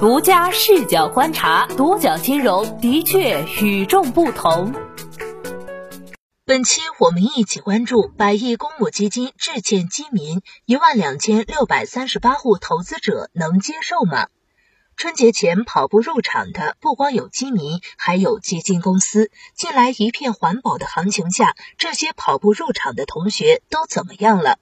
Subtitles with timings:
[0.00, 4.72] 独家视角观察，独角金融的确与众不同。
[6.44, 14.28] 本期我们一起关注百亿公募基金致歉基民一万两千六百三十八户投资者能接受吗？
[14.96, 19.32] 春节前跑步入场的不光有基民，还有基金公司。
[19.56, 24.58] 近来一片环保的行情下，这些跑步入场的同学都怎么样了？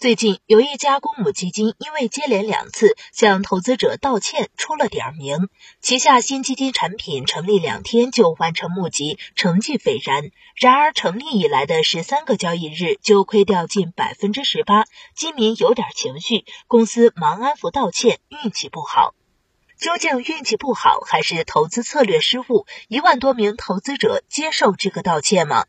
[0.00, 5.50] 最近有一家公募基金，因为接连两次向投资者道歉，出了点名。
[5.82, 10.30] 旗下新基金产品成立两天就完成募集，成绩斐然。
[10.56, 19.14] 然而成立以来的十三个交易日就亏掉近百分之十八，基民有点情绪，公司忙安抚道歉，运气不好。
[19.78, 22.64] 究竟运气不好还是投资策略失误？
[22.88, 25.66] 一万多名投资者接受这个道歉吗？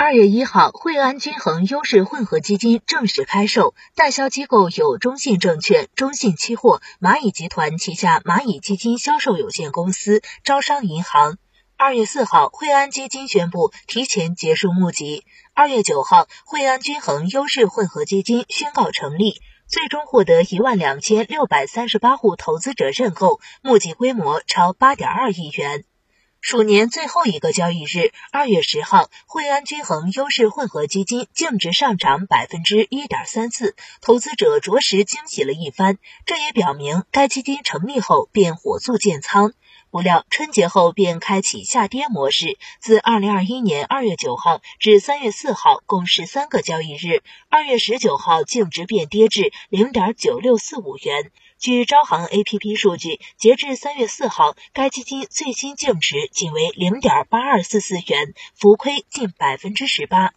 [0.00, 11.36] 二月一号，惠安均衡优势混合基金正式开售，代销机构有中信证券、中信期货、蚂蚁集团旗下蚂蚁基金销售有限公司、招商银行。
[11.76, 15.24] 二月四号，惠安基金宣布提前结束募集。
[15.52, 25.82] 二月九号，惠安均衡优势混合基金宣告成立，最终获得一万两千六百三十八户投资者认购，募集规模超八点二亿元。
[26.40, 35.98] 鼠年最后一个交易日，二月十号，惠安均衡优势混合基金净值上涨百分之一点三四，投资者着实惊喜了一番。
[36.26, 39.52] 这也表明该基金成立后便火速建仓，
[39.90, 42.58] 不料春节后便开启下跌模式。
[42.80, 51.30] 自二零二一年二月九号至三月四号，共十三个交易日，二月十九号净值便跌至零点九六四五元。
[51.58, 60.34] 据招行 APP 数据，截至三月四号，该基金最新净值仅为零点八二四四元，浮亏近百分之十八。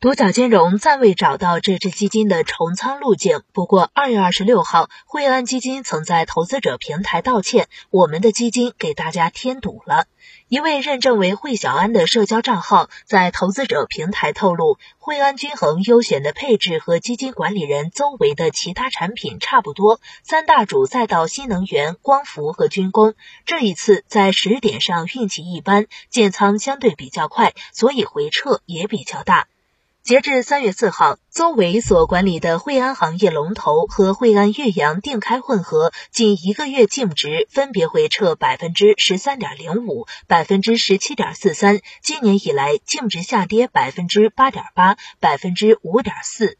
[0.00, 3.42] 独角金融暂未找到这支基金的重仓路径。
[3.52, 10.06] 不过，二月二十六号，惠安基金曾在投资者平台道歉：“我们的基金给大家添堵了。”
[10.48, 23.12] 一位认证为惠小安的社交账号在投资者平台透露，惠安均衡优选的配置和基金管理人邹维的其他产品差不多，三大主赛道新能源、光伏和军工。
[23.44, 29.46] 这一次在时点上运气一般，建仓相对比较快，所以回撤也比较大。
[30.02, 46.56] 截至三月四号，邹维所管理的惠安行业龙头和惠安岳阳定开混合近一个月净值分别回撤百分之十三点零五、百分之十七点四三，今年以来净值下跌百分之八点八、百分之五点四。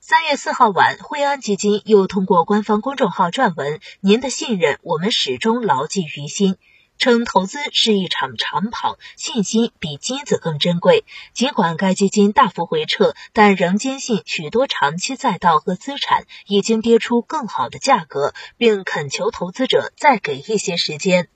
[0.00, 6.56] 三月四号晚，惠安基金又通过官方公众号撰文：“您的信任，我们始终牢记于心。”
[6.98, 11.04] 称投资是一场长跑，信心比金子更珍贵。
[11.32, 21.28] 尽管该基金大幅回撤，但仍坚信许多长期赛道和资产已经跌出更好的价格，并恳求投资者再给一些时间。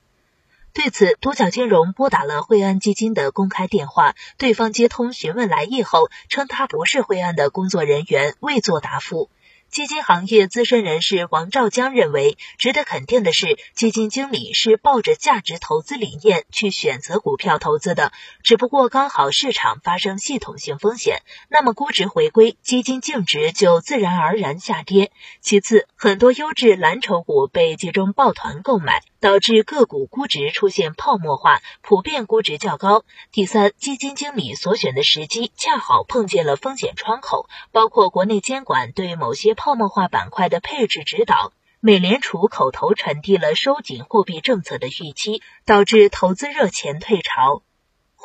[0.72, 9.30] 对此，独角金融拨打了惠安基金的公开电话，对方接通询问来意后，称他不是惠安的工作人员，未作答复。
[9.70, 18.12] 基金行业资深人士王兆江认为，值得肯定的是，基金经理是抱着价值投资理念去选择股票投资的，
[18.42, 25.10] 只不过刚好市场发生系统性风险，那么估值回归，基金净值就自然而然下跌。
[25.42, 29.02] 其次，很多优质蓝筹股被集中抱团购买。
[29.26, 33.02] 导致个股估值出现泡沫化，普遍估值较高。
[33.32, 47.62] 第三，基金经理所选的时机恰好碰见了风险窗口，包括国内监管对某些泡沫化板块的配置指导，美联储口头传递了收紧货币政策的预期，导致投资热钱退潮。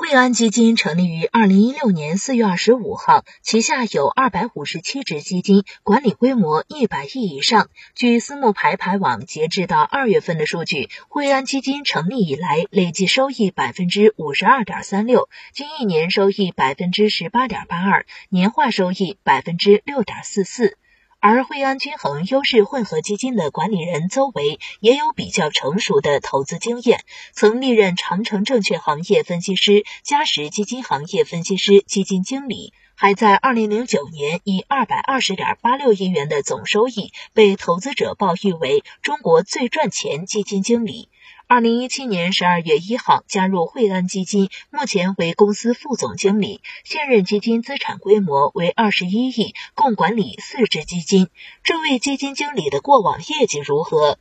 [0.01, 7.69] 惠安基金成立于二零一六年四月二十五号，旗下有二百五十七只基金，管理规模一百亿以上。
[7.93, 20.79] 据私募排排网截至到二月份的数据，惠安基金成立以来累计收益百分之五十二点三六，近一年收益百分之十八点八二，年化收益百分之六点四四。
[21.23, 41.07] 而惠安均衡优势混合基金的管理人邹维也有比较成熟的投资经验，曾历任长城证券行业分析师、嘉实基金行业分析师、基金经理，还在二零零九年以二百二十点八六亿元的总收益被投资者报誉为中国最赚钱基金经理。
[41.51, 46.61] 二零一七年十二月一号加入惠安基金，目前为公司副总经理。
[46.85, 51.27] 现任基金资产规模为二十一亿，共管理四只基金。
[51.61, 54.17] 这位基金经理的过往业绩如何？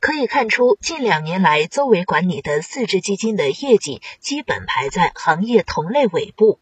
[0.00, 6.58] 可以看出，近两年来邹维管理的四只基金的业绩基本排在行业同类尾部。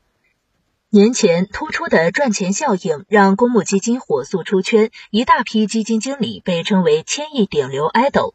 [0.90, 8.34] 年前突出的赚钱效应让公募基金火速出圈，一大批基金经理被称为千亿顶流 idol。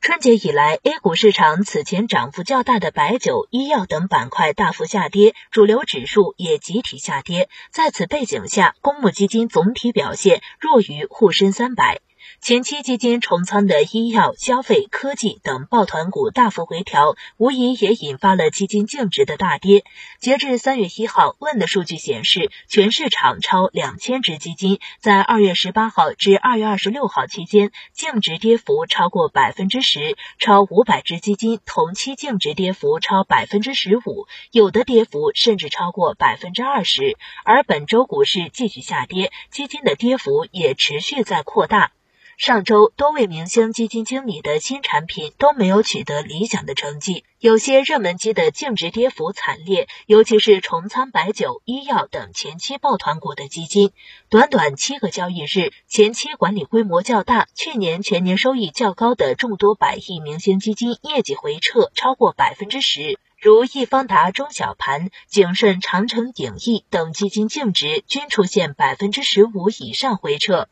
[0.00, 7.48] 春节以来，A 股市场此前涨幅较大的白酒、医药等板块大幅下跌，主流指数也集体下跌。
[7.72, 12.00] 在此背景下，公募基金总体表现弱于沪深三百。
[12.40, 19.84] 前期基金重仓的医药、消费、科技等抱团股大幅回调，无疑也引发了基金净值的大跌。
[20.20, 37.16] 截至三月一号，问的数据显示，全市场超两千只基金在二月十八号至二月二十六号期间净值跌幅超过百分之十，超五百只基金同期净值跌幅超百分之十五，有的跌幅甚至超过百分之二十。
[37.44, 41.90] 而本周股市继续下跌，基金的跌幅也持续在扩大。
[42.38, 53.90] 上周，多位明星基金经理的新产品都没有取得理想的成绩，有些热门机的净值跌幅惨烈，尤其是重仓白酒、医药等前期抱团股的基金。
[54.28, 70.68] 短短七个交易日，前期管理规模较大、去年全年收益较高的众多百亿明星基金业绩回撤超过百分之十，如易方达中小盘、景顺长城鼎益等基金净值均出现百分之十五以上回撤。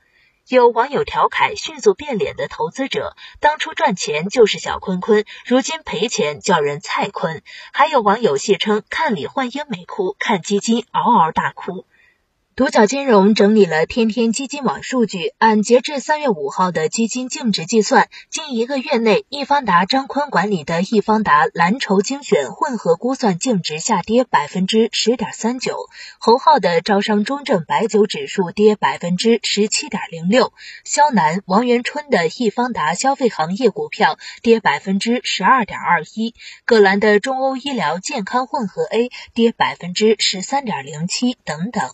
[0.49, 7.43] 有网友调侃迅速变脸的投资者，当初赚钱就是小坤坤，如今赔钱叫人蔡坤。
[7.73, 11.85] 还有网友戏称看李焕英没哭，看基金嗷嗷大哭。
[12.57, 25.77] 独角金融整理了天天基金网数据，按截至三月五号的基金净值计算，近一个月内，易方达张坤管理的易方达蓝筹精选混合估算净值下跌百分之十点三九，
[26.19, 41.91] 侯浩的招商中证白酒指数跌百分之十七点零六，肖楠、王元春的易方达消费行业股票跌百分之十二点二一，葛兰的中欧医疗健康混合 A 跌百分之十三点零七等等。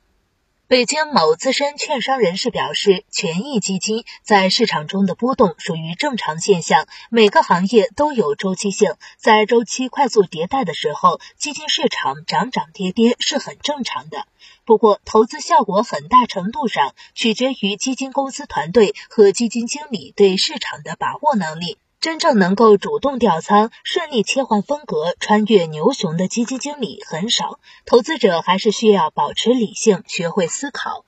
[0.72, 14.26] 北京某资深券商人士表示，权益基金在市场中的波动属于正常现象，每个行业都有周期性，在周期快速迭代的时候，基金市场涨涨跌跌是很正常的。
[14.64, 21.76] 不过，投资效果很大程度上取决于基金公司团队和基金经理对市场的把握能力。
[22.02, 31.04] 真正能够主动调仓、顺利切换风格、穿越牛熊的基金经理很少，投资者还是需要保持理性，学会思考。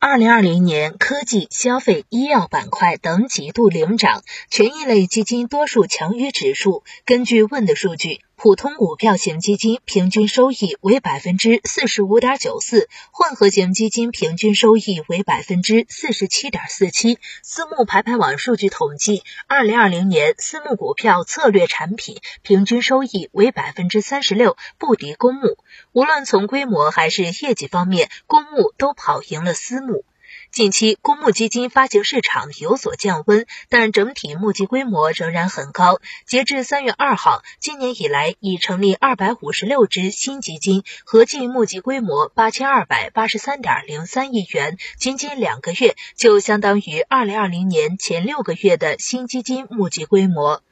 [0.00, 6.82] 二零二零年，科技、消费、医药板块等几度领涨，权益类基金多数强于指数。
[7.04, 8.20] 根据问的数据。
[8.42, 17.20] 普通股票型基金平均收益为百分之四十五点九四，混合型基金平均收益为百分之四十七点四七。
[17.44, 25.56] 私募排排网数据统计，二零二零年私募股票策略产品平均收益为百分之三十六，不敌公募。
[25.92, 30.04] 无论从规模还是业绩方面，公募都跑赢了私募。
[30.52, 35.98] 近期公募基金发行市场有所降温，但整体募集规模仍然很高。
[36.26, 50.62] 截至三月二号，今年以来已成立二百五十六只新基金，合计募集规模八千二百八十三点零三亿元，仅仅两个月就相当于二零二零年前六个月的新基金募集规模。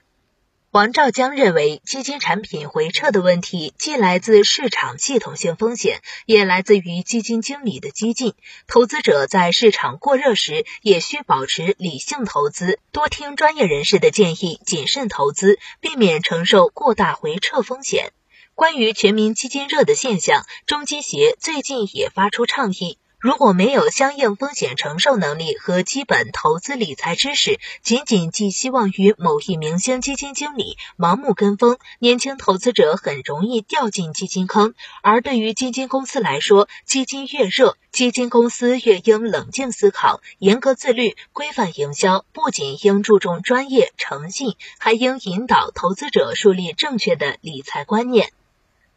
[0.73, 8.35] 王兆江认为，基金产品回撤的问题既来自市场系统性风险，也来自于基金经理的激进。
[8.69, 18.13] 投资者在市场过热时，也需保持理性投资，多听专业人士的建议，谨慎投资，避免承受过大回撤风险。
[18.55, 23.00] 关于全民基金热的现象，中基协最近也发出倡议。
[23.21, 34.73] 如果没有相应风险承受能力和基本投资理财知识，仅仅寄希望于某一明星基金经理，盲目跟风，年轻投资者很容易掉进基金坑。
[35.03, 42.25] 而对于基金公司来说，基金越热，基金公司越应冷静思考，严格自律，规范营销。
[42.33, 48.33] 不仅应注重专业诚信，还应引导投资者树立正确的理财观念。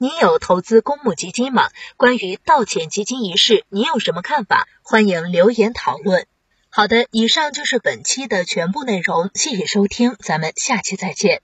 [0.04, 1.70] 你有投资公募基金吗？
[1.96, 4.68] 关于盗钱基金一事，你有什么看法？
[4.82, 6.28] 欢迎留言讨论。
[6.70, 11.42] 好的，以上就是本期的全部内容，谢谢收听，咱们下期再见。